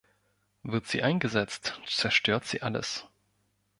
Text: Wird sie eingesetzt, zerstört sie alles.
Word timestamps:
Wird 0.63 0.87
sie 0.87 1.03
eingesetzt, 1.03 1.79
zerstört 1.85 2.45
sie 2.45 2.63
alles. 2.63 3.05